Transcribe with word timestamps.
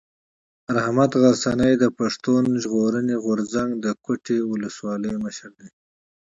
رحمت 0.75 1.11
غرڅنی 1.21 1.73
د 1.77 1.85
پښتون 1.99 2.43
ژغورني 2.63 3.15
غورځنګ 3.25 3.69
د 3.85 3.87
کوټي 4.05 4.37
اولسوالۍ 4.49 5.13
مشر 5.25 5.49
دی. 5.59 5.69